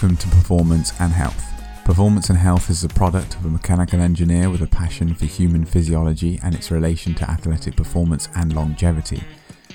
[0.00, 1.44] Welcome to Performance and Health.
[1.84, 5.64] Performance and Health is the product of a mechanical engineer with a passion for human
[5.64, 9.24] physiology and its relation to athletic performance and longevity.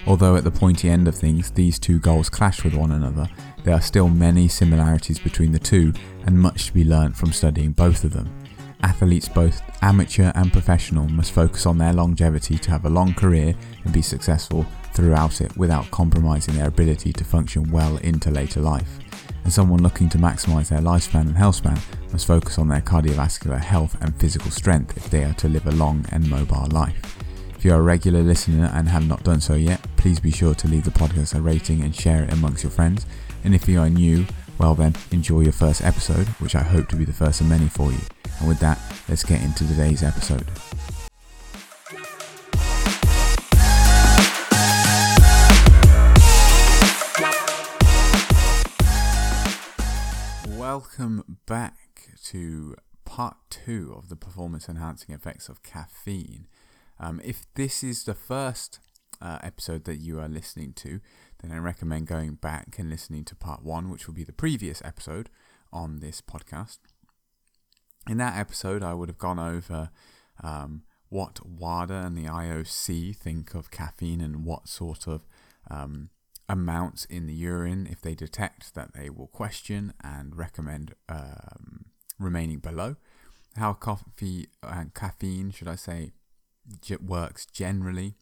[0.07, 3.27] Although at the pointy end of things, these two goals clash with one another,
[3.65, 5.91] there are still many similarities between the two
[6.25, 8.33] and much to be learnt from studying both of them.
[8.81, 13.55] Athletes, both amateur and professional, must focus on their longevity to have a long career
[13.83, 19.02] and be successful throughout it without compromising their ability to function well into later life.
[19.43, 21.79] And someone looking to maximise their lifespan and health span
[22.11, 25.71] must focus on their cardiovascular health and physical strength if they are to live a
[25.71, 27.17] long and mobile life.
[27.57, 30.53] If you are a regular listener and have not done so yet, please be sure
[30.55, 33.05] to leave the podcast a rating and share it amongst your friends.
[33.43, 34.25] And if you are new,
[34.57, 37.67] well then, enjoy your first episode, which I hope to be the first of many
[37.67, 37.99] for you.
[38.39, 40.45] And with that, let's get into today's episode.
[50.95, 56.45] Welcome back to part two of the performance enhancing effects of caffeine.
[56.99, 58.79] Um, if this is the first
[59.19, 60.99] uh, episode that you are listening to,
[61.41, 64.83] then I recommend going back and listening to part one, which will be the previous
[64.85, 65.31] episode
[65.71, 66.77] on this podcast.
[68.07, 69.89] In that episode, I would have gone over
[70.43, 75.25] um, what WADA and the IOC think of caffeine and what sort of
[75.71, 76.11] um,
[76.53, 81.85] amounts in the urine, if they detect that they will question and recommend um,
[82.19, 82.95] remaining below.
[83.57, 86.11] How coffee and caffeine, should I say,
[87.01, 88.13] works generally,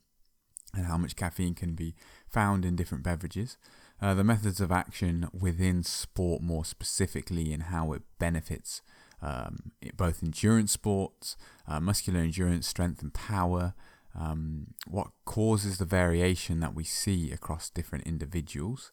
[0.73, 1.93] and how much caffeine can be
[2.29, 3.57] found in different beverages.
[4.02, 8.81] Uh, the methods of action within sport, more specifically, and how it benefits
[9.21, 11.35] um, both endurance sports,
[11.67, 13.73] uh, muscular endurance, strength, and power.
[14.20, 18.92] Um, what causes the variation that we see across different individuals,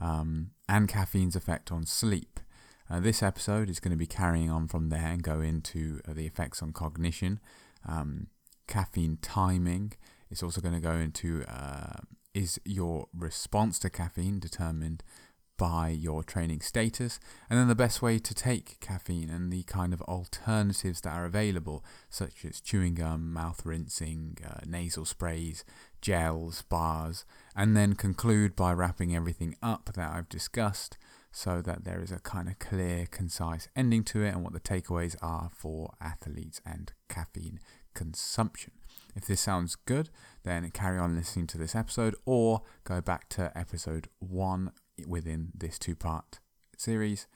[0.00, 2.40] um, and caffeine's effect on sleep.
[2.88, 6.12] Uh, this episode is going to be carrying on from there and go into uh,
[6.12, 7.40] the effects on cognition,
[7.86, 8.28] um,
[8.66, 9.92] caffeine timing.
[10.30, 12.00] It's also going to go into uh,
[12.34, 15.02] is your response to caffeine determined
[15.56, 17.18] by your training status,
[17.48, 21.24] and then the best way to take caffeine and the kind of alternatives that are
[21.24, 25.64] available, such as chewing gum, mouth rinsing, uh, nasal sprays,
[26.00, 27.24] gels, bars,
[27.54, 30.98] and then conclude by wrapping everything up that I've discussed
[31.32, 34.60] so that there is a kind of clear, concise ending to it and what the
[34.60, 37.60] takeaways are for athletes and caffeine
[37.94, 38.72] consumption.
[39.14, 40.10] If this sounds good,
[40.44, 44.72] then carry on listening to this episode or go back to episode one
[45.06, 46.38] within this two part
[46.76, 47.26] series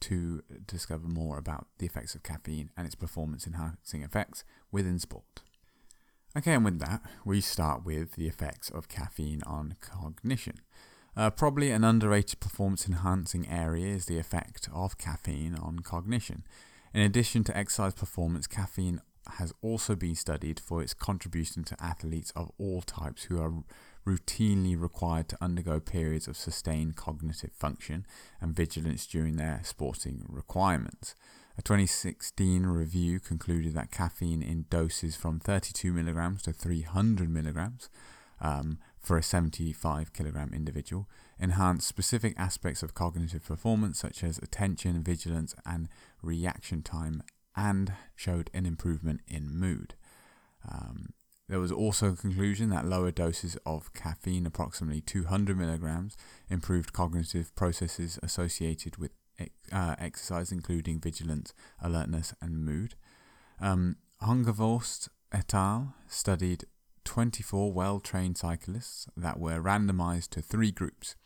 [0.00, 5.42] to discover more about the effects of caffeine and its performance enhancing effects within sport.
[6.36, 10.60] Okay, and with that, we start with the effects of caffeine on cognition.
[11.16, 16.44] Uh, probably an underrated performance enhancing area is the effect of caffeine on cognition.
[16.94, 19.00] In addition to exercise performance, caffeine
[19.38, 23.52] has also been studied for its contribution to athletes of all types who are
[24.06, 28.06] routinely required to undergo periods of sustained cognitive function
[28.40, 31.14] and vigilance during their sporting requirements.
[31.58, 37.90] A 2016 review concluded that caffeine in doses from 32 milligrams to 300 milligrams
[38.40, 45.02] um, for a 75 kilogram individual enhanced specific aspects of cognitive performance such as attention,
[45.02, 45.88] vigilance, and
[46.22, 47.22] reaction time
[47.56, 49.94] and showed an improvement in mood.
[50.70, 51.10] Um,
[51.50, 56.16] there was also a conclusion that lower doses of caffeine, approximately 200 milligrams,
[56.48, 59.10] improved cognitive processes associated with
[59.72, 61.52] uh, exercise, including vigilance,
[61.82, 62.94] alertness, and mood.
[63.60, 65.94] Um, Hogervorst et al.
[66.06, 66.66] studied
[67.04, 71.16] 24 well trained cyclists that were randomized to three groups.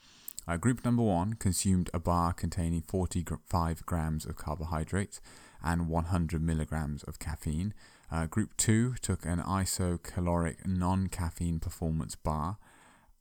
[0.48, 5.20] Uh, group number one consumed a bar containing 45 grams of carbohydrates
[5.62, 7.74] and 100 milligrams of caffeine.
[8.14, 12.58] Uh, group 2 took an isocaloric non caffeine performance bar,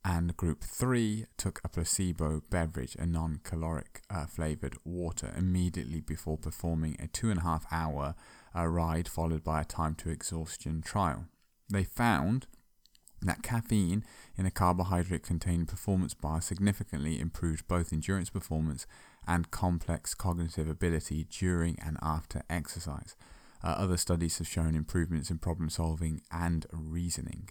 [0.04, 6.38] and Group 3 took a placebo beverage, a non caloric uh, flavored water, immediately before
[6.38, 8.14] performing a two and a half hour
[8.54, 11.24] uh, ride followed by a time to exhaustion trial.
[11.68, 12.46] They found
[13.20, 14.04] that caffeine
[14.38, 18.86] in a carbohydrate containing performance bar significantly improved both endurance performance
[19.26, 23.16] and complex cognitive ability during and after exercise.
[23.64, 27.48] Uh, other studies have shown improvements in problem solving and reasoning.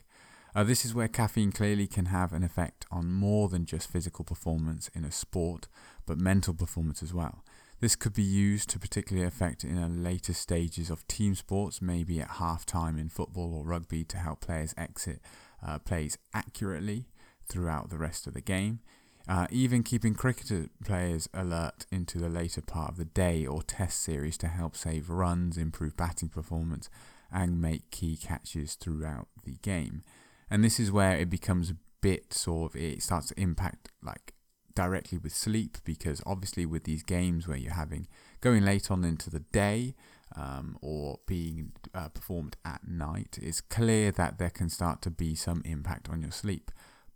[0.56, 4.24] Uh, this is where caffeine clearly can have an effect on more than just physical
[4.24, 5.68] performance in a sport,
[6.06, 7.44] but mental performance as well.
[7.80, 12.30] This could be used to particularly affect in later stages of team sports, maybe at
[12.32, 15.20] half time in football or rugby, to help players exit
[15.66, 17.08] uh, plays accurately
[17.48, 18.80] throughout the rest of the game.
[19.28, 24.02] Uh, even keeping cricketer players alert into the later part of the day or test
[24.02, 26.90] series to help save runs, improve batting performance,
[27.32, 30.04] and make key catches throughout the game.
[30.50, 34.34] And this is where it becomes a bit sort of, it starts to impact like
[34.76, 38.08] directly with sleep because obviously with these games where you're having
[38.42, 39.96] going late on into the day
[40.36, 45.34] um, or being uh, performed at night, it's clear that there can start to be
[45.34, 46.72] some impact on your sleep.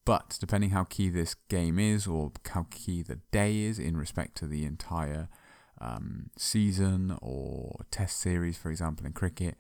[0.08, 4.38] But depending how key this game is or how key the day is in respect
[4.38, 5.28] to the entire
[5.82, 9.58] um, season or test series, for example, in cricket,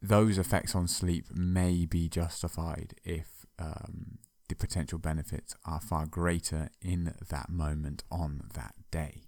[0.00, 4.16] those effects on sleep may be justified if um,
[4.48, 9.24] the potential benefits are far greater in that moment on that day.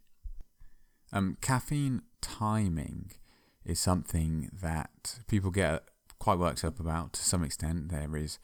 [1.13, 3.11] Um, caffeine timing
[3.63, 5.83] is something that people get
[6.19, 7.91] quite worked up about to some extent.
[7.91, 8.39] There is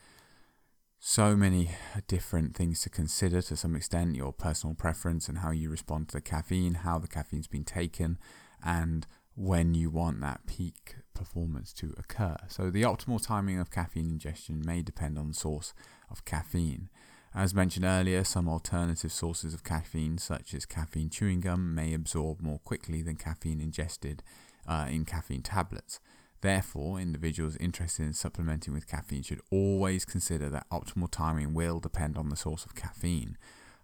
[1.07, 1.69] so many
[2.09, 6.15] different things to consider to some extent your personal preference and how you respond to
[6.17, 8.17] the caffeine, how the caffeine's been taken,
[8.65, 12.39] and when you want that peak performance to occur.
[12.49, 15.75] So, the optimal timing of caffeine ingestion may depend on the source
[16.11, 16.89] of caffeine.
[17.35, 22.41] As mentioned earlier, some alternative sources of caffeine, such as caffeine chewing gum, may absorb
[22.41, 24.23] more quickly than caffeine ingested
[24.67, 26.01] uh, in caffeine tablets.
[26.41, 32.19] Therefore, individuals interested in supplementing with caffeine should always consider that optimal timing will depend
[32.19, 33.39] on the source of caffeine.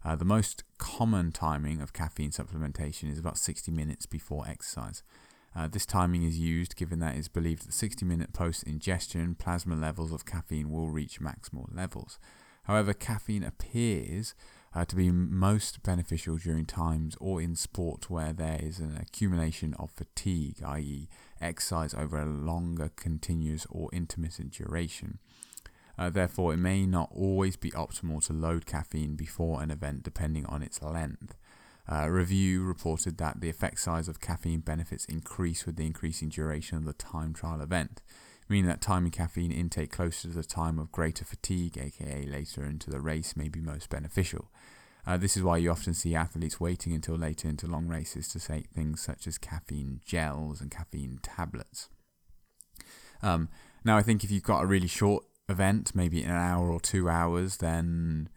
[0.05, 5.03] Uh, the most common timing of caffeine supplementation is about 60 minutes before exercise.
[5.55, 9.35] Uh, this timing is used given that it is believed that 60 minute post ingestion
[9.35, 12.19] plasma levels of caffeine will reach maximal levels.
[12.65, 14.35] However, caffeine appears
[14.75, 19.75] uh, to be most beneficial during times or in sport where there is an accumulation
[19.79, 21.09] of fatigue, i.e.,
[21.41, 25.19] exercise over a longer, continuous, or intermittent duration.
[25.99, 30.47] Uh, therefore, it may not always be optimal to load caffeine before an event depending
[30.47, 31.37] on its length.
[31.91, 36.29] Uh, a review reported that the effect size of caffeine benefits increase with the increasing
[36.29, 38.01] duration of the time trial event
[38.51, 42.91] meaning that timing caffeine intake closer to the time of greater fatigue, aka later into
[42.91, 44.50] the race, may be most beneficial.
[45.07, 48.41] Uh, this is why you often see athletes waiting until later into long races to
[48.41, 51.89] take things such as caffeine gels and caffeine tablets.
[53.23, 53.49] Um,
[53.85, 57.09] now, I think if you've got a really short event, maybe an hour or two
[57.09, 58.29] hours, then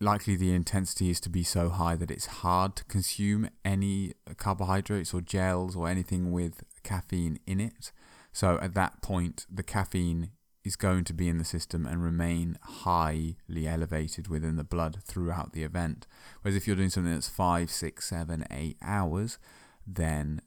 [0.00, 5.12] likely the intensity is to be so high that it's hard to consume any carbohydrates
[5.12, 7.92] or gels or anything with caffeine in it.
[8.32, 10.30] So at that point, the caffeine
[10.70, 15.52] is going to be in the system and remain highly elevated within the blood throughout
[15.52, 16.06] the event.
[16.40, 19.36] Whereas if you're doing something that's five, six, seven, eight hours,
[19.84, 20.40] then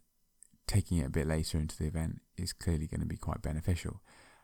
[0.66, 4.00] taking it a bit later into the event is clearly going to be quite beneficial.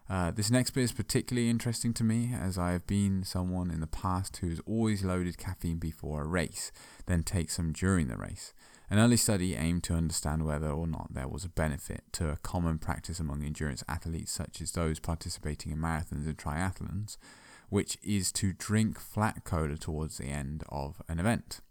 [0.10, 3.80] Uh, this next bit is particularly interesting to me as I have been someone in
[3.80, 6.74] the past who's always loaded caffeine before a race,
[7.06, 8.54] then takes some during the race.
[8.92, 12.38] An early study aimed to understand whether or not there was a benefit to a
[12.38, 17.18] common practice among endurance athletes, such as those participating in marathons and triathlons,
[17.70, 21.62] which is to drink flat cola towards the end of an event.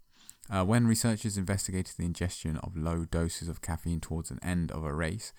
[0.49, 4.85] Uh, when researchers investigated the ingestion of low doses of caffeine towards an end of
[4.85, 5.33] a race,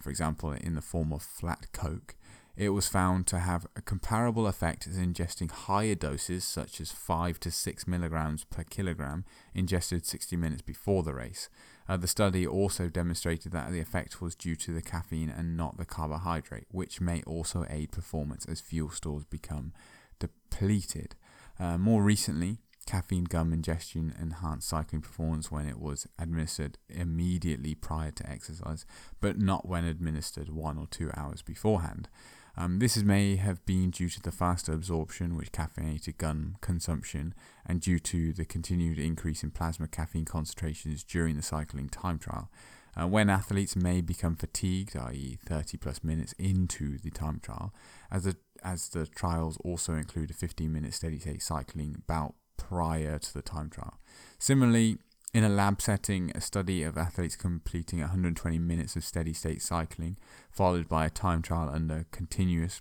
[0.00, 2.16] for example, in the form of flat coke,
[2.56, 7.38] it was found to have a comparable effect as ingesting higher doses, such as 5
[7.40, 11.50] to 6 milligrams per kilogram, ingested 60 minutes before the race.
[11.88, 15.76] Uh, the study also demonstrated that the effect was due to the caffeine and not
[15.76, 19.72] the carbohydrate, which may also aid performance as fuel stores become
[20.18, 21.14] depleted.
[21.60, 28.10] Uh, more recently, caffeine gum ingestion enhanced cycling performance when it was administered immediately prior
[28.10, 28.86] to exercise,
[29.20, 32.08] but not when administered one or two hours beforehand.
[32.56, 37.34] Um, this may have been due to the faster absorption with caffeinated gum consumption
[37.66, 42.50] and due to the continued increase in plasma caffeine concentrations during the cycling time trial.
[42.98, 47.74] Uh, when athletes may become fatigued, i.e., 30 plus minutes into the time trial,
[48.10, 53.18] as the, as the trials also include a 15 minute steady state cycling bout prior
[53.18, 53.98] to the time trial.
[54.38, 54.96] Similarly,
[55.36, 60.16] in a lab setting, a study of athletes completing 120 minutes of steady state cycling,
[60.50, 62.80] followed by a time trial under continuous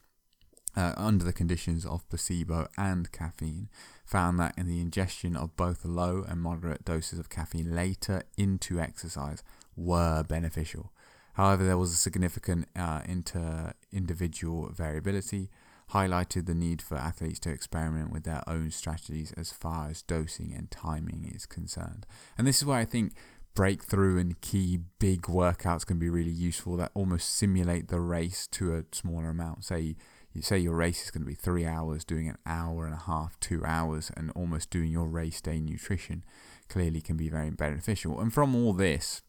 [0.78, 3.68] uh, under the conditions of placebo and caffeine,
[4.06, 8.80] found that in the ingestion of both low and moderate doses of caffeine later into
[8.80, 9.44] exercise
[9.76, 10.94] were beneficial.
[11.34, 15.50] However, there was a significant uh, inter individual variability,
[15.94, 20.54] highlighted the need for athletes to experiment with their own strategies as far as dosing
[20.54, 22.06] and timing is concerned.
[22.38, 23.14] And this is why I think
[23.54, 28.76] breakthrough and key big workouts can be really useful that almost simulate the race to
[28.76, 29.64] a smaller amount.
[29.64, 29.96] Say
[30.36, 33.04] you say your race is going to be three hours, doing an hour and a
[33.06, 36.26] half, two hours, and almost doing your race day nutrition
[36.68, 38.20] clearly can be very beneficial.
[38.20, 39.22] And from all this,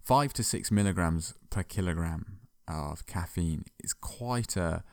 [0.00, 4.84] five to six milligrams per kilogram of caffeine is quite a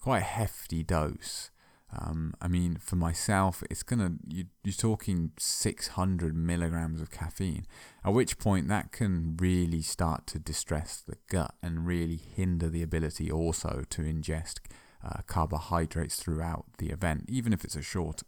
[0.00, 1.50] quite a hefty dose.
[1.90, 7.66] Um, I mean, for myself, it's gonna you, you're talking 600 milligrams of caffeine.
[8.04, 12.82] At which point, that can really start to distress the gut and really hinder the
[12.82, 14.60] ability also to ingest
[15.02, 18.22] uh, carbohydrates throughout the event, even if it's a short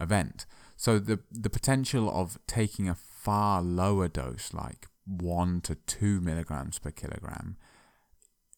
[0.00, 0.46] event.
[0.76, 6.78] So the the potential of taking a far lower dose, like one to two milligrams
[6.78, 7.56] per kilogram,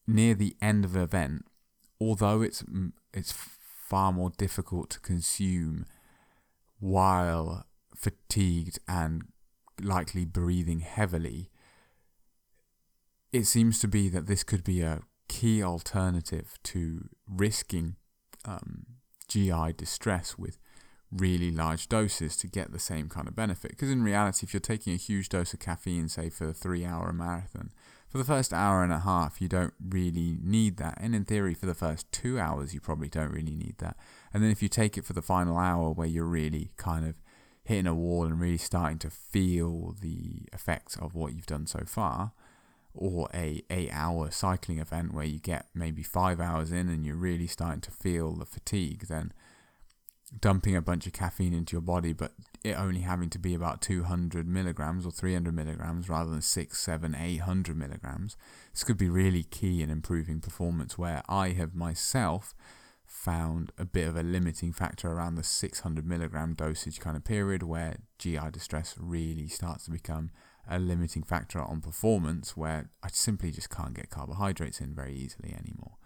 [0.07, 1.45] near the end of the event,
[1.99, 2.63] although it's
[3.13, 5.85] it's far more difficult to consume
[6.79, 9.23] while fatigued and
[9.81, 11.49] likely breathing heavily,
[13.31, 17.95] it seems to be that this could be a key alternative to risking
[18.45, 18.85] um,
[19.27, 20.57] GI distress with
[21.11, 23.71] really large doses to get the same kind of benefit.
[23.71, 26.85] Because in reality, if you're taking a huge dose of caffeine, say for a three
[26.85, 27.71] hour marathon,
[28.15, 30.97] for the first hour and a half, you don't really need that.
[31.01, 33.97] And in theory, for the first two hours, you probably don't really need that.
[34.33, 37.15] And then if you take it for the final hour where you're really kind of
[37.65, 41.83] hitting a wall and really starting to feel the effects of what you've done so
[41.85, 42.31] far,
[42.93, 47.17] or a eight hour cycling event where you get maybe five hours in and you're
[47.17, 49.33] really starting to feel the fatigue, then
[50.41, 53.81] dumping a bunch of caffeine into your body, but it only having to be about
[53.81, 58.35] 200 milligrams or 300 milligrams rather than 6, 7, 800 milligrams.
[58.73, 62.53] This could be really key in improving performance, where I have myself
[63.05, 67.63] found a bit of a limiting factor around the 600 milligram dosage kind of period
[67.63, 70.31] where GI distress really starts to become
[70.67, 75.53] a limiting factor on performance where I simply just can't get carbohydrates in very easily
[75.53, 75.97] anymore.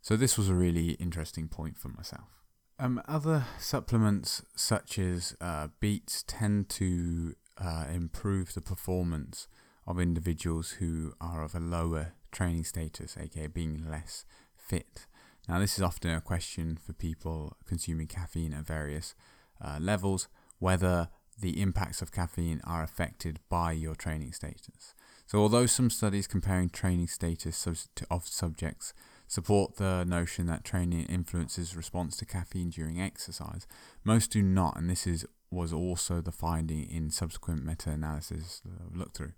[0.00, 2.38] So this was a really interesting point for myself.
[2.80, 9.48] Um, other supplements such as uh, beets tend to uh, improve the performance
[9.84, 14.24] of individuals who are of a lower training status, aka being less
[14.56, 15.06] fit.
[15.48, 19.14] Now, this is often a question for people consuming caffeine at various
[19.60, 20.28] uh, levels
[20.60, 21.08] whether
[21.40, 24.94] the impacts of caffeine are affected by your training status.
[25.26, 27.66] So, although some studies comparing training status
[28.10, 28.94] of subjects
[29.28, 33.66] support the notion that training influences response to caffeine during exercise.
[34.02, 39.16] Most do not, and this is was also the finding in subsequent meta-analysis I've looked
[39.16, 39.32] through.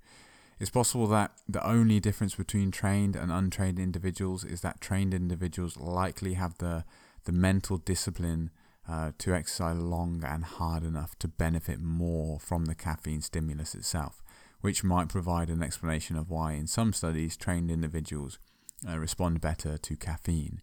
[0.59, 5.76] It's possible that the only difference between trained and untrained individuals is that trained individuals
[5.76, 6.85] likely have the
[7.25, 8.50] the mental discipline
[8.88, 14.23] uh, to exercise long and hard enough to benefit more from the caffeine stimulus itself,
[14.62, 18.38] which might provide an explanation of why, in some studies, trained individuals
[18.88, 20.60] uh, respond better to caffeine.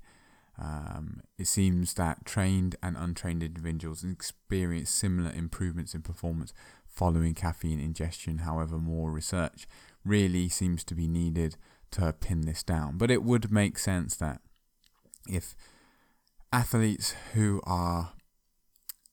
[0.60, 6.52] Um, it seems that trained and untrained individuals experience similar improvements in performance
[6.88, 8.40] following caffeine ingestion.
[8.40, 9.68] However, more research
[10.04, 11.58] really seems to be needed
[11.92, 12.98] to pin this down.
[12.98, 14.42] But it would make sense that
[15.30, 15.56] if
[16.52, 18.14] athletes who are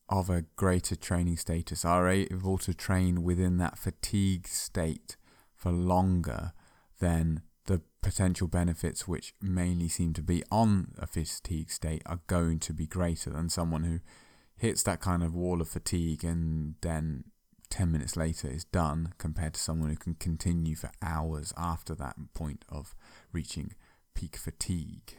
[0.08, 5.16] of a greater training status are able to train within that fatigue state
[5.54, 6.52] for longer,
[7.00, 12.58] then the potential benefits, which mainly seem to be on a fatigue state, are going
[12.60, 14.00] to be greater than someone who
[14.56, 17.24] hits that kind of wall of fatigue and then
[17.70, 22.14] 10 minutes later is done compared to someone who can continue for hours after that
[22.34, 22.94] point of
[23.32, 23.74] reaching
[24.14, 25.16] peak fatigue.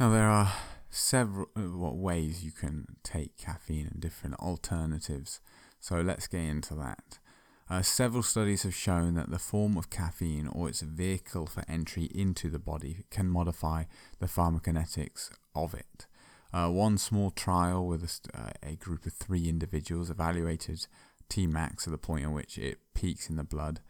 [0.00, 0.52] Now, there are
[0.90, 5.40] several uh, ways you can take caffeine and different alternatives,
[5.78, 7.18] so let's get into that.
[7.68, 12.10] Uh, several studies have shown that the form of caffeine or its vehicle for entry
[12.14, 13.84] into the body can modify
[14.18, 16.06] the pharmacokinetics of it.
[16.52, 20.86] Uh, one small trial with a, uh, a, group of three individuals evaluated
[21.28, 23.80] Tmax at the point at which it peaks in the blood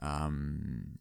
[0.00, 0.98] um,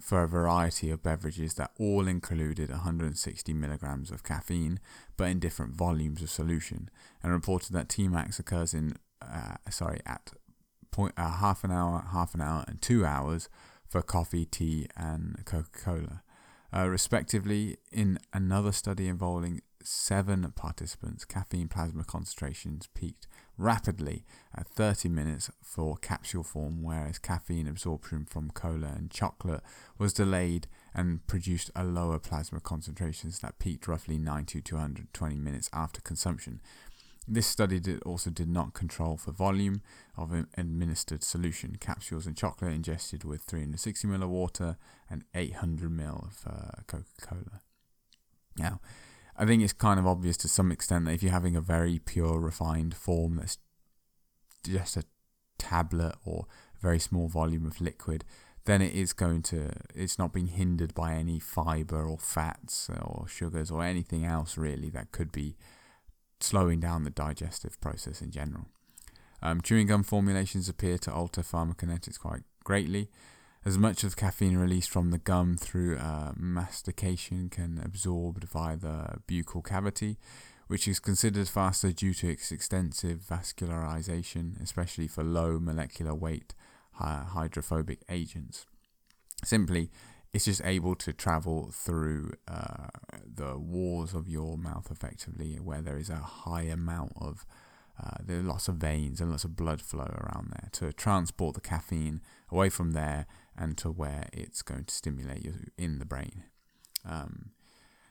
[0.00, 4.78] for a variety of beverages that all included 160 milligrams of caffeine,
[5.16, 6.88] but in different volumes of solution,
[7.22, 10.32] and reported that Tmax occurs in uh, sorry at
[10.90, 13.48] point, uh, half an hour, half an hour, and two hours
[13.88, 16.22] for coffee, tea, and Coca Cola.
[16.74, 23.26] Uh, respectively, in another study involving seven participants, caffeine plasma concentrations peaked
[23.56, 29.62] rapidly at 30 minutes for capsule form, whereas caffeine absorption from cola and chocolate
[29.98, 35.70] was delayed and produced a lower plasma concentrations that peaked roughly 90 to 120 minutes
[35.72, 36.60] after consumption.
[37.30, 39.82] This study did also did not control for volume
[40.16, 41.76] of administered solution.
[41.78, 44.78] Capsules and chocolate ingested with 360 ml of water
[45.10, 47.60] and 800 ml of uh, Coca-Cola.
[48.56, 48.80] Now,
[49.36, 51.98] I think it's kind of obvious to some extent that if you're having a very
[51.98, 53.58] pure, refined form that's
[54.64, 55.04] just a
[55.58, 58.24] tablet or a very small volume of liquid,
[58.64, 63.26] then it is going to, it's not being hindered by any fiber or fats or
[63.28, 65.56] sugars or anything else really that could be
[66.40, 68.66] slowing down the digestive process in general.
[69.42, 73.08] Um, chewing gum formulations appear to alter pharmacokinetics quite greatly.
[73.64, 79.18] As much of caffeine released from the gum through uh, mastication can absorbed via the
[79.26, 80.16] buccal cavity,
[80.68, 86.54] which is considered faster due to its extensive vascularization, especially for low molecular weight
[86.94, 88.66] hydrophobic agents.
[89.44, 89.90] Simply,
[90.32, 92.88] it's just able to travel through uh,
[93.26, 97.46] the walls of your mouth effectively, where there is a high amount of
[98.02, 101.54] uh, there are lots of veins and lots of blood flow around there to transport
[101.54, 102.20] the caffeine
[102.50, 106.44] away from there and to where it's going to stimulate you in the brain.
[107.04, 107.50] Um,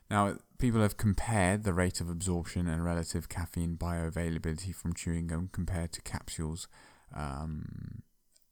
[0.10, 5.50] now, people have compared the rate of absorption and relative caffeine bioavailability from chewing gum
[5.52, 6.68] compared to capsules.
[7.16, 8.04] Um,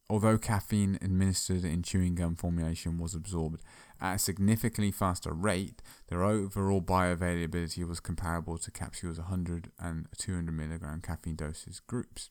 [0.09, 3.61] although caffeine administered in chewing gum formulation was absorbed
[3.99, 10.51] at a significantly faster rate, their overall bioavailability was comparable to capsules 100 and 200
[10.51, 12.29] milligram caffeine doses groups.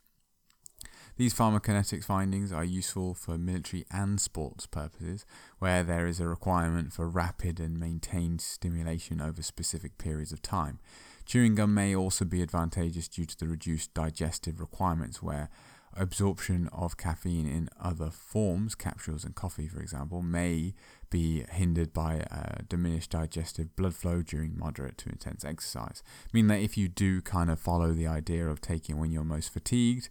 [1.16, 5.25] These pharmacokinetics findings are useful for military and sports purposes,
[5.61, 10.81] where there is a requirement for rapid and maintained stimulation over specific periods of time.
[11.25, 15.50] Chewing gum may also be advantageous due to the reduced digestive requirements, where
[15.97, 20.75] absorption of caffeine in other forms, capsules and coffee, for example, may
[21.11, 26.03] be hindered by uh, diminished digestive blood flow during moderate to intense exercise.
[26.33, 29.53] Meaning that if you do kind of follow the idea of taking when you're most
[29.53, 30.09] fatigued,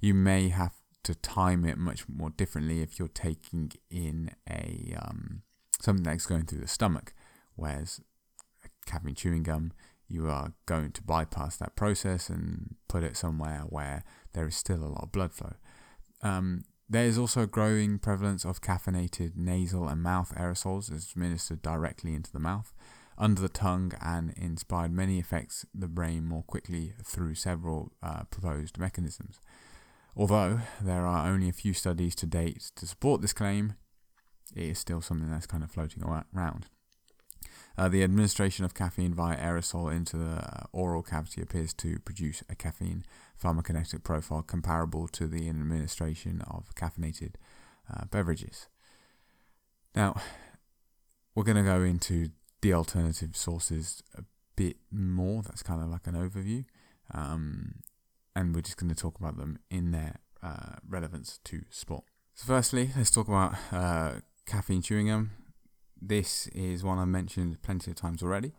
[0.00, 0.74] you may have
[1.04, 5.42] to time it much more differently if you're taking in a um,
[5.80, 7.14] something that's going through the stomach,
[7.54, 8.00] whereas
[8.86, 9.72] caffeine chewing gum
[10.08, 14.04] you are going to bypass that process and put it somewhere where
[14.36, 15.54] there is still a lot of blood flow.
[16.22, 22.14] Um, there is also a growing prevalence of caffeinated nasal and mouth aerosols administered directly
[22.14, 22.74] into the mouth,
[23.18, 28.78] under the tongue, and inspired many effects the brain more quickly through several uh, proposed
[28.78, 29.40] mechanisms.
[30.14, 33.74] Although there are only a few studies to date to support this claim,
[34.54, 36.66] it is still something that's kind of floating around.
[37.78, 42.42] Uh, the administration of caffeine via aerosol into the uh, oral cavity appears to produce
[42.48, 43.04] a caffeine
[43.42, 47.34] pharmacokinetic profile comparable to the administration of caffeinated
[47.92, 48.68] uh, beverages.
[49.94, 50.18] Now,
[51.34, 52.30] we're going to go into
[52.62, 54.22] the alternative sources a
[54.56, 55.42] bit more.
[55.42, 56.64] That's kind of like an overview.
[57.12, 57.80] Um,
[58.34, 62.04] and we're just going to talk about them in their uh, relevance to sport.
[62.34, 65.30] So, firstly, let's talk about uh, caffeine chewing gum
[66.00, 68.52] this is one I've mentioned plenty of times already.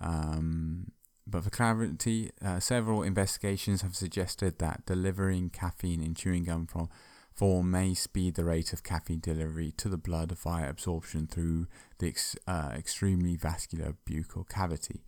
[0.00, 0.92] Um,
[1.26, 6.88] but for clarity, uh, several investigations have suggested that delivering caffeine in chewing gum from
[7.34, 11.66] form may speed the rate of caffeine delivery to the blood via absorption through
[11.98, 15.02] the ex- uh, extremely vascular buccal cavity.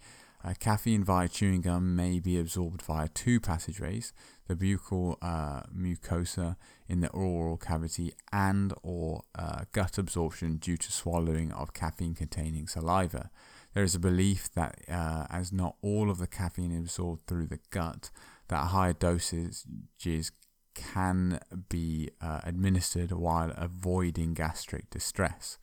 [0.45, 4.13] Uh, caffeine via chewing gum may be absorbed via two passageways:
[4.47, 10.93] the buccal uh, mucosa in the oral cavity and or uh, gut absorption due to
[10.93, 13.31] swallowing of caffeine-containing saliva.
[13.73, 17.47] There is a belief that uh, as not all of the caffeine is absorbed through
[17.47, 18.11] the gut,
[18.49, 20.31] that higher dosages
[20.75, 25.59] can be uh, administered while avoiding gastric distress.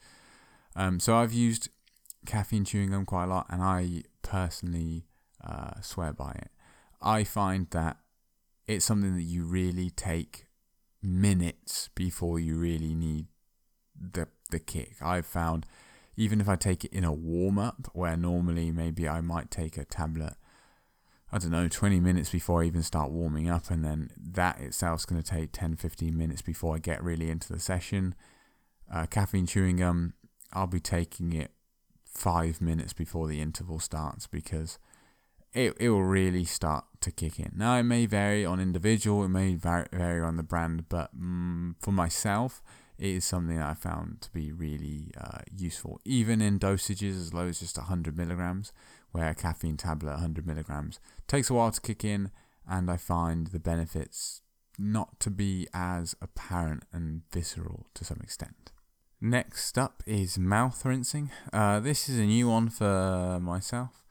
[0.76, 1.70] Um, so I've used
[2.26, 5.06] caffeine chewing gum quite a lot, and I personally
[5.44, 6.52] uh, swear by it.
[7.02, 7.98] I find that
[8.68, 10.46] it's something that you really take
[11.02, 13.28] minutes before you really need
[14.00, 14.96] the the kick.
[15.02, 15.66] I've found
[16.16, 19.78] even if I take it in a warm up where normally maybe I might take
[19.78, 20.34] a tablet
[21.32, 25.00] I don't know 20 minutes before I even start warming up and then that itself
[25.00, 28.16] is going to take 10 15 minutes before I get really into the session.
[28.94, 30.14] Uh, caffeine chewing gum
[30.54, 31.52] I'll be taking it
[32.12, 34.78] five minutes before the interval starts because
[35.54, 37.52] it, it will really start to kick in.
[37.56, 41.92] Now, it may vary on individual, it may vary on the brand, but um, for
[41.92, 42.62] myself,
[42.98, 47.34] it is something that I found to be really uh, useful, even in dosages as
[47.34, 48.72] low as just 100 milligrams,
[49.12, 52.32] where a caffeine tablet, 100 milligrams, takes a while to kick in,
[52.70, 54.42] and I find the benefits
[54.78, 58.71] not to be as apparent and visceral to some extent.
[59.24, 61.30] Next up is mouth rinsing.
[61.54, 64.04] Uh, this is a new one for myself,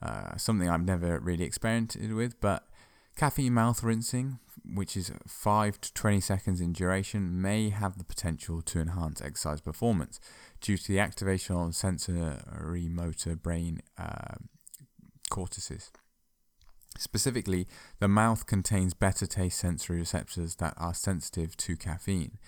[0.00, 2.66] uh, something I've never really experimented with, but
[3.14, 8.62] caffeine mouth rinsing, which is 5 to 20 seconds in duration, may have the potential
[8.62, 10.18] to enhance exercise performance
[10.62, 14.36] due to the activation of sensory motor brain uh,
[15.28, 15.90] cortices.
[16.96, 17.66] Specifically,
[17.98, 22.38] the mouth contains better taste sensory receptors that are sensitive to caffeine.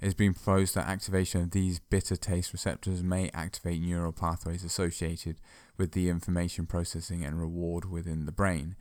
[0.00, 4.62] It has been proposed that activation of these bitter taste receptors may activate neural pathways
[4.62, 5.36] associated
[5.78, 8.76] with the information processing and reward within the brain.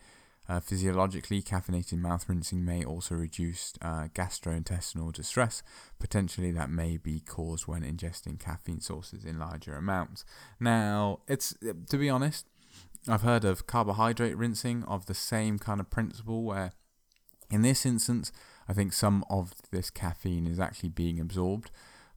[0.47, 5.63] Uh, physiologically, caffeinated mouth rinsing may also reduce uh, gastrointestinal distress.
[5.97, 10.23] Potentially, that may be caused when ingesting caffeine sources in larger amounts.
[10.59, 11.55] Now, it's
[11.89, 12.45] to be honest,
[13.07, 16.73] I've heard of carbohydrate rinsing of the same kind of principle where
[17.49, 18.31] in this instance
[18.67, 21.71] I think some of this caffeine is actually being absorbed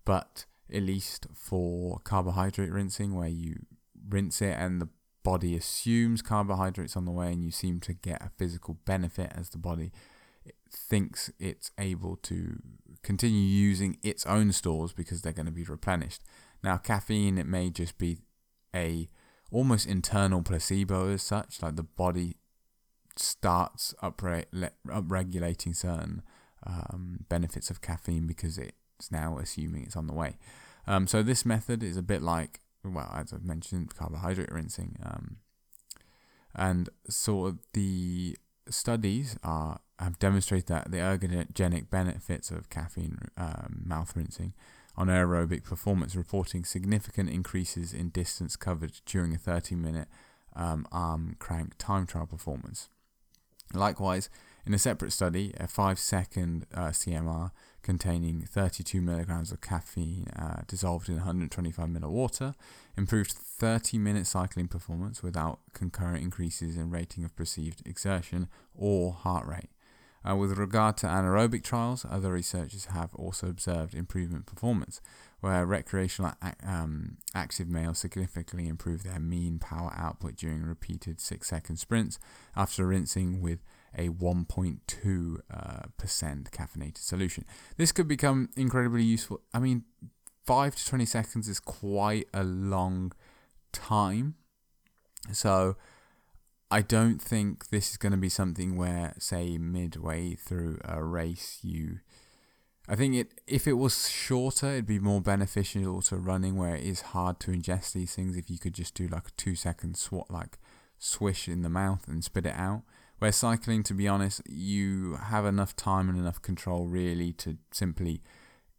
[0.05, 3.67] but at least for carbohydrate rinsing where you
[4.09, 4.89] rinse it and the
[5.23, 9.51] body assumes carbohydrates on the way and you seem to get a physical benefit as
[9.51, 9.93] the body
[10.71, 12.59] thinks it's able to
[13.03, 16.23] continue using its own stores because they're going to be replenished.
[16.63, 18.19] Now caffeine it may just be
[18.75, 19.09] a
[19.51, 22.37] almost internal placebo as such, like the body
[23.17, 26.23] starts upregulating certain
[26.67, 30.39] um, benefits of caffeine because it's now assuming it's on the way.
[30.87, 34.97] Um, so this method is a bit like, well, as I've mentioned, carbohydrate rinsing.
[35.05, 35.37] Um,
[36.55, 38.37] and so the
[38.69, 44.55] studies are have demonstrated that the ergogenic benefits of caffeine um, mouth rinsing
[44.97, 50.09] on aerobic performance, reporting significant increases in distance covered during a 30 minute
[50.55, 52.89] um, arm crank time trial performance.
[53.75, 54.31] Likewise,
[54.67, 57.51] in a separate study, a 5 second uh, CMR
[57.83, 62.55] containing 32 milligrams of caffeine uh, dissolved in 125 ml water
[62.97, 69.47] improved 30 minute cycling performance without concurrent increases in rating of perceived exertion or heart
[69.47, 69.71] rate.
[70.29, 75.01] Uh, with regard to anaerobic trials, other researchers have also observed improvement performance,
[75.41, 76.33] where recreational
[76.67, 82.19] um, active males significantly improve their mean power output during repeated six second sprints
[82.57, 83.61] after rinsing with
[83.97, 87.45] a 1.2% uh, caffeinated solution.
[87.77, 89.41] This could become incredibly useful.
[89.53, 89.85] I mean,
[90.45, 93.13] 5 to 20 seconds is quite a long
[93.73, 94.35] time.
[95.33, 95.77] So,
[96.71, 101.59] I don't think this is going to be something where, say, midway through a race,
[101.63, 102.01] you.
[102.87, 106.85] I think it if it was shorter, it'd be more beneficial to running where it
[106.85, 108.37] is hard to ingest these things.
[108.37, 110.59] If you could just do like a two second swat, like
[110.99, 112.83] swish in the mouth and spit it out.
[113.19, 118.23] Where cycling, to be honest, you have enough time and enough control really to simply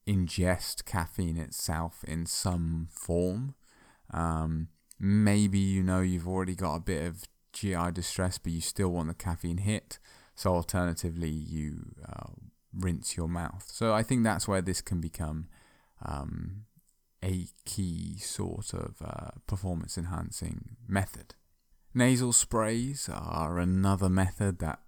[0.08, 3.56] ingest caffeine itself in some form.
[4.12, 8.90] Um, maybe you know you've already got a bit of GI distress, but you still
[8.90, 10.00] want the caffeine hit.
[10.36, 12.30] So alternatively, you uh,
[12.74, 13.66] rinse your mouth.
[13.70, 15.48] So I think that's where this can become
[16.06, 16.64] um,
[17.24, 21.36] a key sort of uh, performance enhancing method.
[21.94, 24.80] Nasal sprays are another method that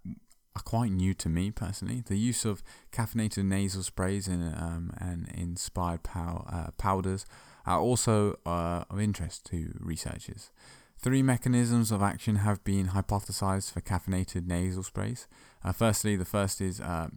[0.55, 2.03] are quite new to me personally.
[2.05, 2.61] The use of
[2.91, 7.25] caffeinated nasal sprays and, um, and inspired pow- uh, powders
[7.65, 10.51] are also uh, of interest to researchers.
[10.97, 15.27] Three mechanisms of action have been hypothesized for caffeinated nasal sprays.
[15.63, 17.07] Uh, firstly, the first is uh,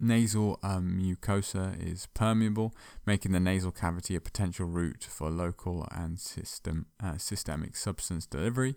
[0.00, 2.74] nasal um, mucosa is permeable,
[3.06, 8.76] making the nasal cavity a potential route for local and system, uh, systemic substance delivery,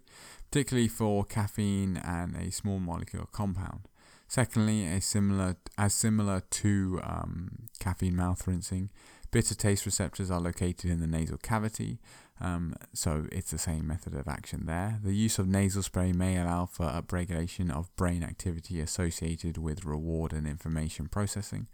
[0.52, 3.88] particularly for caffeine and a small molecule compound.
[4.28, 8.90] Secondly, a similar as similar to um, caffeine mouth rinsing,
[9.32, 12.00] bitter taste receptors are located in the nasal cavity,
[12.42, 15.00] um, so it's the same method of action there.
[15.04, 20.34] The use of nasal spray may allow for upregulation of brain activity associated with reward
[20.34, 21.68] and information processing.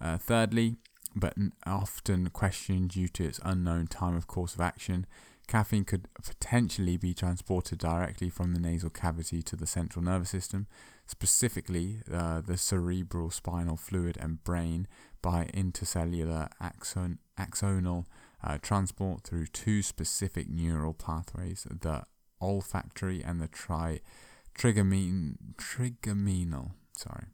[0.00, 0.76] Uh, thirdly,
[1.14, 1.34] but
[1.66, 5.06] often questioned due to its unknown time of course of action,
[5.48, 10.66] caffeine could potentially be transported directly from the nasal cavity to the central nervous system,
[11.06, 14.86] specifically uh, the cerebral spinal fluid and brain,
[15.22, 18.04] by intercellular axon- axonal
[18.46, 22.04] uh, transport through two specific neural pathways the
[22.40, 24.00] olfactory and the tri-.
[26.96, 27.24] Sorry.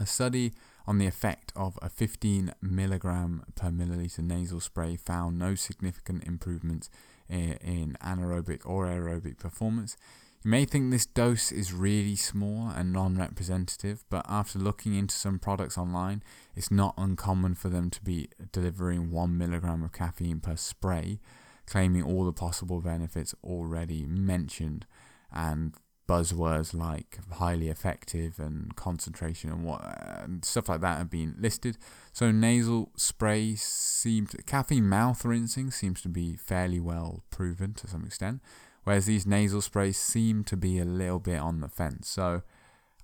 [0.00, 0.52] A study
[0.86, 6.90] on the effect of a 15 milligram per milliliter nasal spray found no significant improvements
[7.28, 9.96] in anaerobic or aerobic performance
[10.44, 15.14] you may think this dose is really small and non representative, but after looking into
[15.14, 16.22] some products online,
[16.54, 21.18] it's not uncommon for them to be delivering 1 milligram of caffeine per spray,
[21.66, 24.86] claiming all the possible benefits already mentioned.
[25.32, 25.74] And
[26.06, 29.80] buzzwords like highly effective and concentration and what
[30.22, 31.78] and stuff like that have been listed.
[32.12, 38.04] So nasal spray seems caffeine mouth rinsing seems to be fairly well proven to some
[38.04, 38.42] extent,
[38.84, 42.08] whereas these nasal sprays seem to be a little bit on the fence.
[42.08, 42.42] So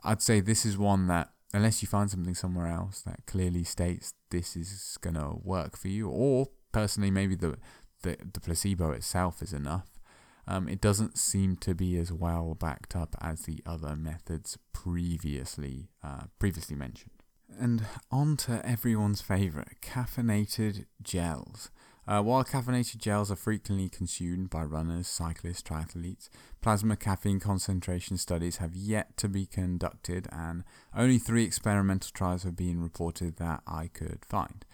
[0.04, 4.14] I'd say this is one that, unless you find something somewhere else that clearly states
[4.30, 7.56] this is going to work for you, or personally, maybe the,
[8.02, 9.98] the, the placebo itself is enough.
[10.46, 15.90] Um, it doesn't seem to be as well backed up as the other methods previously
[16.02, 17.12] uh, previously mentioned.
[17.58, 21.70] And on to everyone's favourite, caffeinated gels.
[22.10, 26.28] Uh, while caffeinated gels are frequently consumed by runners, cyclists, triathletes,
[26.60, 32.56] plasma caffeine concentration studies have yet to be conducted, and only three experimental trials have
[32.56, 34.64] been reported that I could find.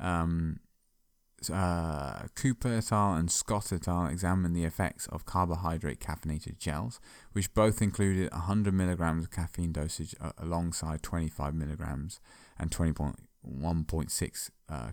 [0.00, 0.58] Um,
[1.52, 3.14] uh, Cooper et al.
[3.14, 4.06] and Scott et al.
[4.06, 6.98] examined the effects of carbohydrate caffeinated gels,
[7.34, 12.18] which both included 100 milligrams of caffeine dosage uh, alongside 25 milligrams
[12.58, 14.90] and 21.6 uh,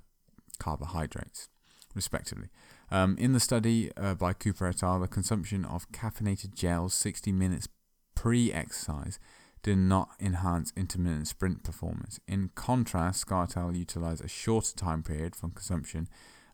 [0.60, 1.49] carbohydrates,
[1.97, 2.47] respectively.
[2.89, 7.33] Um, in the study uh, by Cooper et al., the consumption of caffeinated gels 60
[7.33, 7.67] minutes
[8.15, 9.19] pre exercise
[9.63, 12.21] did not enhance intermittent sprint performance.
[12.25, 13.75] In contrast, al.
[13.75, 16.07] utilized a shorter time period from consumption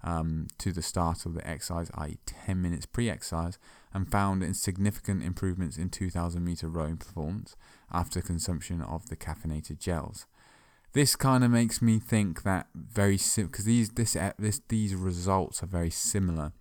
[0.03, 3.59] um, to the start of the exercise, i.e., 10 minutes pre exercise,
[3.93, 7.55] and found significant improvements in 2000 meter rowing performance
[7.91, 10.25] after consumption of the caffeinated gels.
[10.93, 15.63] This kind of makes me think that very sim because these this, this these results
[15.63, 16.53] are very similar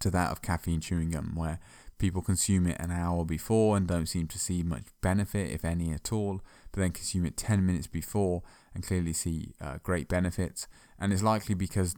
[0.00, 1.60] to that of caffeine chewing gum, where
[1.98, 5.92] people consume it an hour before and don't seem to see much benefit, if any
[5.92, 6.40] at all,
[6.72, 8.42] but then consume it 10 minutes before
[8.74, 10.68] and clearly see uh, great benefits.
[10.98, 11.96] And it's likely because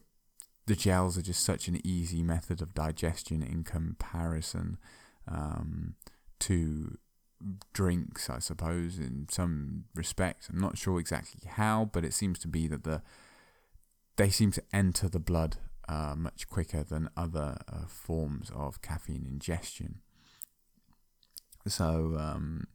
[0.66, 4.78] the gels are just such an easy method of digestion in comparison
[5.28, 5.94] um,
[6.40, 6.96] to
[7.72, 10.48] drinks, I suppose, in some respects.
[10.48, 13.03] I'm not sure exactly how, but it seems to be that the
[14.16, 15.57] they seem to enter the blood
[15.88, 20.00] uh, much quicker than other uh, forms of caffeine ingestion.
[21.66, 22.66] So, um,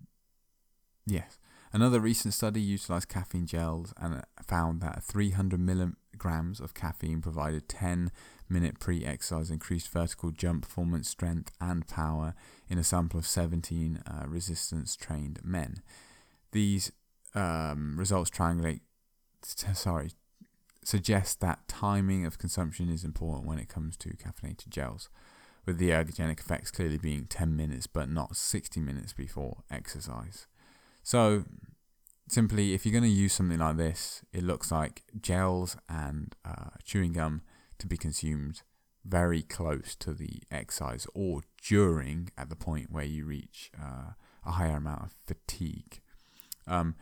[1.06, 1.38] yes.
[1.71, 8.12] Another recent study utilized caffeine gels and found that 300 milligrams of caffeine provided 10
[8.49, 12.36] minute pre exercise increased vertical jump performance, strength, and power
[12.69, 15.81] in a sample of 17 uh, resistance trained men.
[16.51, 16.91] These
[17.34, 18.81] um, results triangulate,
[19.43, 20.12] sorry,
[20.84, 25.10] suggest that timing of consumption is important when it comes to caffeinated gels,
[25.65, 30.47] with the ergogenic effects clearly being 10 minutes but not 60 minutes before exercise.
[31.03, 31.45] So,
[32.27, 36.77] simply, if you're going to use something like this, it looks like gels and uh,
[36.84, 37.41] chewing gum
[37.79, 38.61] to be consumed
[39.03, 44.11] very close to the exercise or during at the point where you reach uh,
[44.45, 46.01] a higher amount of fatigue.
[46.67, 46.95] Um,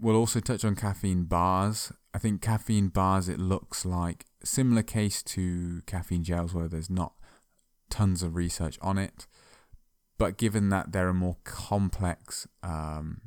[0.00, 1.92] we'll also touch on caffeine bars.
[2.14, 7.12] I think caffeine bars, it looks like similar case to caffeine gels where there's not
[7.90, 9.26] tons of research on it.
[10.18, 13.20] But given that they're a more complex um,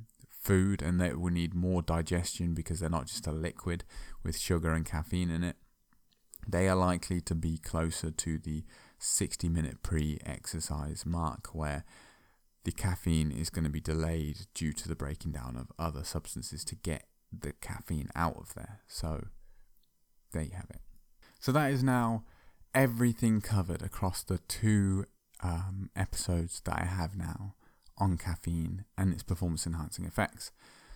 [0.43, 3.83] food and they will need more digestion because they're not just a liquid
[4.23, 5.55] with sugar and caffeine in it.
[6.47, 8.63] They are likely to be closer to the
[8.99, 11.83] 60 minute pre exercise mark where
[12.63, 16.63] the caffeine is going to be delayed due to the breaking down of other substances
[16.65, 18.79] to get the caffeine out of there.
[18.87, 19.27] So
[20.31, 20.81] there you have it.
[21.39, 22.23] So that is now
[22.73, 25.05] everything covered across the two
[25.41, 27.55] um, episodes that I have now
[27.97, 30.51] on caffeine and its performance enhancing effects.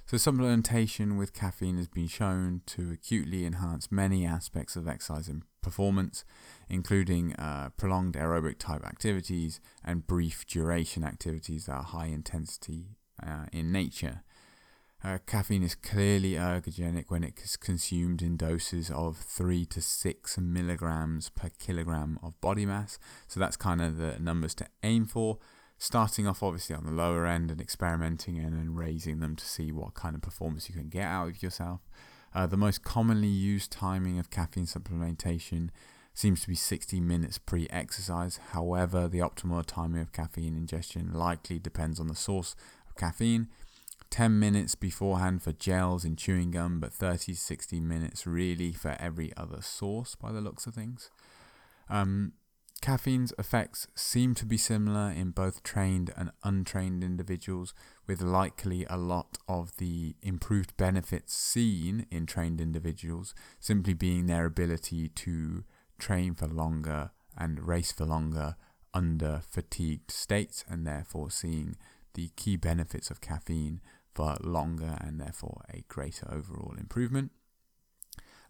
[0.07, 5.43] So, supplementation with caffeine has been shown to acutely enhance many aspects of exercise and
[5.61, 6.23] performance,
[6.69, 13.47] including uh, prolonged aerobic type activities and brief duration activities that are high intensity uh,
[13.51, 14.23] in nature.
[15.03, 20.37] Uh, caffeine is clearly ergogenic when it is consumed in doses of 3 to 6
[20.37, 22.97] milligrams per kilogram of body mass.
[23.27, 25.39] So that's kind of the numbers to aim for
[25.77, 29.71] starting off obviously on the lower end and experimenting and then raising them to see
[29.71, 31.81] what kind of performance you can get out of yourself.
[32.33, 35.69] Uh, the most commonly used timing of caffeine supplementation
[36.13, 38.39] seems to be 60 minutes pre exercise.
[38.51, 42.55] However, the optimal timing of caffeine ingestion likely depends on the source
[42.89, 43.47] of caffeine.
[44.09, 49.31] 10 minutes beforehand for gels and chewing gum, but 30 60 minutes really for every
[49.35, 51.11] other source by the looks of things.
[51.89, 52.33] Um,
[52.81, 57.73] Caffeine's effects seem to be similar in both trained and untrained individuals,
[58.05, 64.45] with likely a lot of the improved benefits seen in trained individuals simply being their
[64.45, 65.63] ability to
[65.97, 68.55] train for longer and race for longer
[68.93, 71.75] under fatigued states, and therefore seeing
[72.13, 73.81] the key benefits of caffeine
[74.13, 77.31] for longer and therefore a greater overall improvement.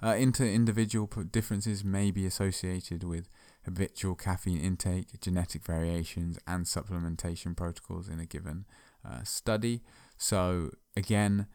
[0.02, 3.28] Uh, inter individual differences may be associated with
[3.68, 8.66] habitual caffeine intake, genetic variations, and supplementation protocols in a given
[9.06, 9.82] uh, study.
[10.18, 11.48] So, again,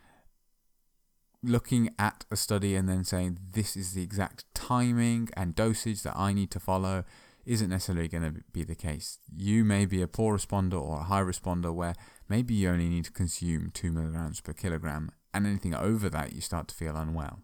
[1.43, 6.15] looking at a study and then saying this is the exact timing and dosage that
[6.15, 7.05] I need to follow
[7.47, 9.19] isn't necessarily going to be the case.
[9.35, 11.95] You may be a poor responder or a high responder where
[12.29, 16.43] maybe you only need to consume 2 milligrams per kilogram, and anything over that you
[16.43, 17.41] start to feel unwell.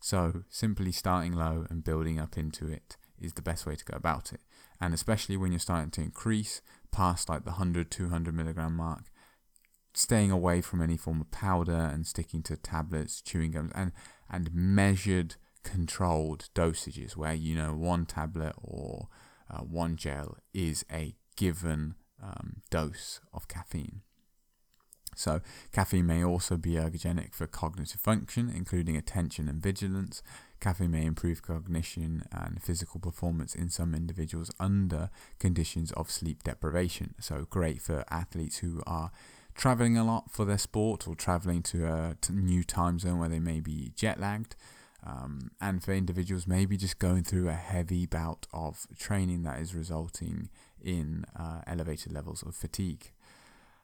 [0.00, 3.96] So, simply starting low and building up into it is the best way to go
[3.96, 4.40] about it.
[4.80, 9.04] And especially when you're starting to increase past like the 100, 200 milligram mark,
[9.94, 13.92] staying away from any form of powder and sticking to tablets, chewing gums, and,
[14.30, 19.08] and measured, controlled dosages where you know one tablet or
[19.50, 24.02] uh, one gel is a given um, dose of caffeine.
[25.14, 25.40] So,
[25.72, 30.22] caffeine may also be ergogenic for cognitive function, including attention and vigilance.
[30.60, 37.14] Caffeine may improve cognition and physical performance in some individuals under conditions of sleep deprivation.
[37.20, 39.10] So, great for athletes who are
[39.54, 43.40] traveling a lot for their sport or traveling to a new time zone where they
[43.40, 44.56] may be jet lagged.
[45.06, 49.74] Um, and for individuals, maybe just going through a heavy bout of training that is
[49.74, 50.48] resulting
[50.82, 53.12] in uh, elevated levels of fatigue.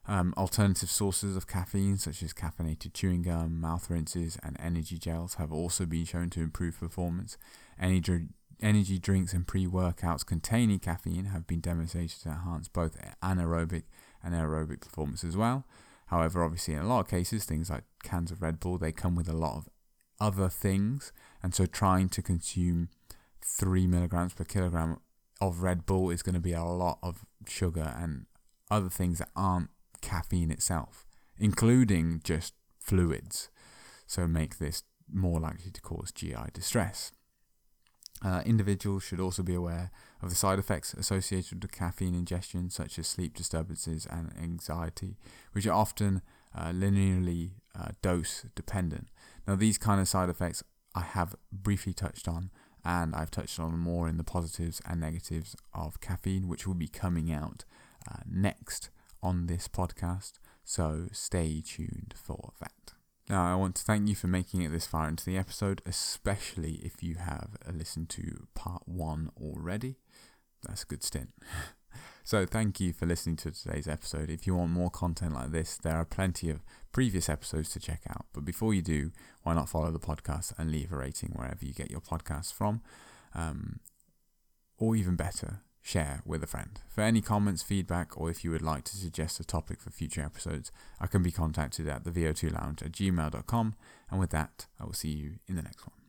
[0.06, 5.34] Um, alternative sources of caffeine, such as caffeinated chewing gum, mouth rinses, and energy gels,
[5.34, 7.38] have also been shown to improve performance.
[7.80, 8.26] Energy,
[8.60, 13.84] energy drinks and pre workouts containing caffeine have been demonstrated to enhance both anaerobic
[14.22, 15.64] and aerobic performance as well.
[16.06, 19.14] However, obviously, in a lot of cases, things like cans of Red Bull, they come
[19.14, 19.68] with a lot of
[20.20, 21.12] other things,
[21.42, 22.90] and so trying to consume
[23.40, 24.98] three milligrams per kilogram
[25.40, 28.26] of Red Bull is going to be a lot of sugar and
[28.70, 29.70] other things that aren't
[30.04, 31.06] caffeine itself,
[31.38, 33.48] including just fluids.
[34.06, 37.10] So make this more likely to cause GI distress.
[38.22, 39.90] Uh, individuals should also be aware
[40.22, 45.16] of the side effects associated with caffeine ingestion, such as sleep disturbances and anxiety,
[45.52, 46.22] which are often
[46.54, 49.08] uh, linearly uh, dose dependent.
[49.46, 50.62] Now, these kind of side effects
[50.94, 52.50] I have briefly touched on,
[52.84, 56.88] and I've touched on more in the positives and negatives of caffeine, which will be
[56.88, 57.64] coming out
[58.10, 58.90] uh, next
[59.24, 60.34] on this podcast.
[60.62, 62.92] So stay tuned for that.
[63.28, 66.74] Now, I want to thank you for making it this far into the episode, especially
[66.84, 69.96] if you have listened to part one already.
[70.62, 71.30] That's a good stint.
[72.24, 74.28] so, thank you for listening to today's episode.
[74.28, 78.02] If you want more content like this, there are plenty of previous episodes to check
[78.10, 78.26] out.
[78.34, 79.10] But before you do,
[79.42, 82.82] why not follow the podcast and leave a rating wherever you get your podcasts from?
[83.34, 83.80] Um,
[84.76, 86.80] or even better, share with a friend.
[86.88, 90.22] For any comments, feedback, or if you would like to suggest a topic for future
[90.22, 93.74] episodes, I can be contacted at the VO2lounge at gmail.com.
[94.10, 96.03] And with that, I will see you in the next one.